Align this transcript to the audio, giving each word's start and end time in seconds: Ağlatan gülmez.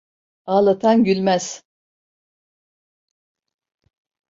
Ağlatan 0.45 1.03
gülmez. 1.03 1.63